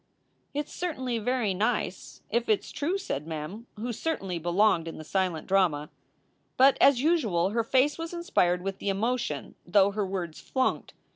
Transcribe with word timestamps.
"It 0.55 0.65
s 0.65 0.73
certainly 0.73 1.19
very 1.19 1.53
nice 1.53 2.23
if 2.31 2.49
it 2.49 2.61
s 2.61 2.71
true!" 2.71 2.97
said 2.97 3.27
Mem, 3.27 3.67
who 3.75 3.93
certainly 3.93 4.39
belonged 4.39 4.87
in 4.87 4.97
the 4.97 5.03
silent 5.03 5.45
drama. 5.45 5.91
But, 6.57 6.75
as 6.81 7.01
usual, 7.03 7.51
her 7.51 7.63
face 7.63 7.99
was 7.99 8.11
inspired 8.11 8.63
with 8.63 8.79
the 8.79 8.89
emotion, 8.89 9.53
though 9.63 9.91
her 9.91 10.07
words 10.07 10.39
flunked. 10.41 10.95